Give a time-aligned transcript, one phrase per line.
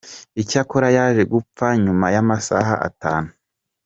[0.41, 3.29] Icyakora yaje gupfa nyuma y’amasaha atanu.